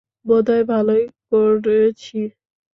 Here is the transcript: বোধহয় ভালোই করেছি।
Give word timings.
বোধহয় 0.25 0.63
ভালোই 0.63 1.03
করেছি। 1.31 2.19